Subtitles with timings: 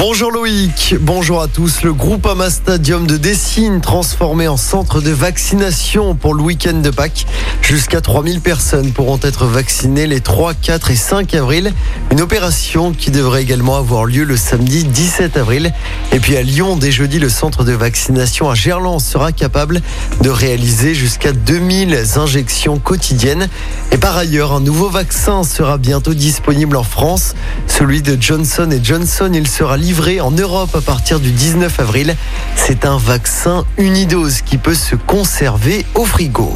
[0.00, 1.82] Bonjour Loïc, bonjour à tous.
[1.82, 6.88] Le groupe Ama Stadium de Dessine transformé en centre de vaccination pour le week-end de
[6.88, 7.26] Pâques.
[7.60, 11.74] Jusqu'à 3000 personnes pourront être vaccinées les 3, 4 et 5 avril.
[12.10, 15.70] Une opération qui devrait également avoir lieu le samedi 17 avril.
[16.12, 19.82] Et puis à Lyon, dès jeudi, le centre de vaccination à Gerland sera capable
[20.22, 23.48] de réaliser jusqu'à 2000 injections quotidiennes.
[23.92, 27.34] Et par ailleurs, un nouveau vaccin sera bientôt disponible en France.
[27.66, 32.14] Celui de Johnson Johnson, il sera livré livré en Europe à partir du 19 avril.
[32.54, 36.48] C'est un vaccin unidose qui peut se conserver au frigo.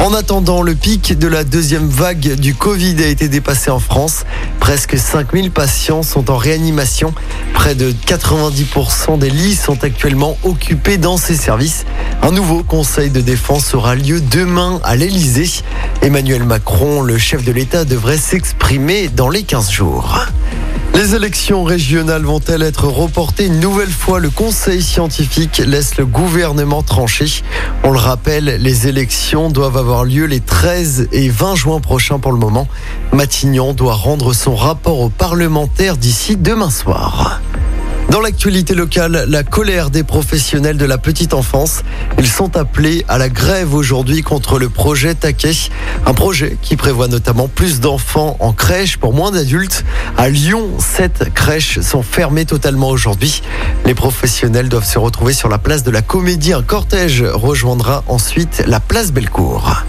[0.00, 4.26] En attendant, le pic de la deuxième vague du Covid a été dépassé en France.
[4.60, 7.14] Presque 5000 patients sont en réanimation.
[7.54, 11.86] Près de 90% des lits sont actuellement occupés dans ces services.
[12.20, 15.62] Un nouveau conseil de défense aura lieu demain à l'Elysée.
[16.02, 20.26] Emmanuel Macron, le chef de l'État, devrait s'exprimer dans les 15 jours.
[21.06, 24.18] Les élections régionales vont-elles être reportées une nouvelle fois?
[24.18, 27.44] Le conseil scientifique laisse le gouvernement trancher.
[27.84, 32.32] On le rappelle, les élections doivent avoir lieu les 13 et 20 juin prochains pour
[32.32, 32.66] le moment.
[33.12, 37.40] Matignon doit rendre son rapport aux parlementaires d'ici demain soir.
[38.16, 41.82] Dans l'actualité locale, la colère des professionnels de la petite enfance.
[42.16, 45.52] Ils sont appelés à la grève aujourd'hui contre le projet Taquet.
[46.06, 49.84] Un projet qui prévoit notamment plus d'enfants en crèche pour moins d'adultes.
[50.16, 53.42] À Lyon, sept crèches sont fermées totalement aujourd'hui.
[53.84, 56.54] Les professionnels doivent se retrouver sur la place de la Comédie.
[56.54, 59.84] Un cortège rejoindra ensuite la place Bellecour.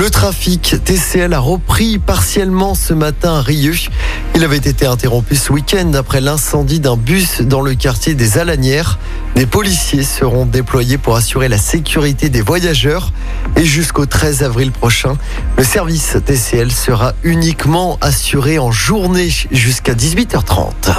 [0.00, 3.76] Le trafic TCL a repris partiellement ce matin à Rieux.
[4.34, 8.98] Il avait été interrompu ce week-end après l'incendie d'un bus dans le quartier des Alanières.
[9.34, 13.12] Des policiers seront déployés pour assurer la sécurité des voyageurs.
[13.56, 15.18] Et jusqu'au 13 avril prochain,
[15.58, 20.94] le service TCL sera uniquement assuré en journée jusqu'à 18h30.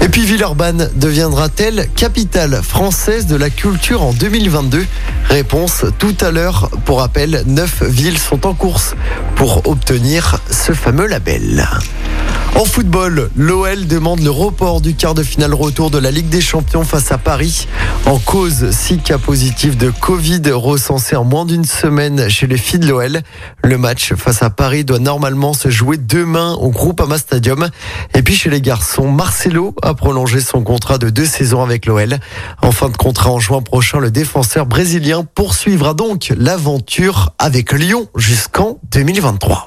[0.00, 4.84] Et puis Villeurbanne deviendra-t-elle capitale française de la culture en 2022
[5.28, 6.70] Réponse tout à l'heure.
[6.84, 8.94] Pour rappel, neuf villes sont en course
[9.36, 11.68] pour obtenir ce fameux label.
[12.54, 16.40] En football, l'OL demande le report du quart de finale retour de la Ligue des
[16.40, 17.68] Champions face à Paris.
[18.06, 22.80] En cause, six cas positifs de Covid recensés en moins d'une semaine chez les filles
[22.80, 23.20] de l'OL.
[23.62, 27.68] Le match face à Paris doit normalement se jouer demain au groupe Ama Stadium.
[28.14, 32.18] Et puis chez les garçons, Marcelo a prolongé son contrat de deux saisons avec l'OL.
[32.62, 38.08] En fin de contrat en juin prochain, le défenseur brésilien poursuivra donc l'aventure avec Lyon
[38.16, 39.66] jusqu'en 2023.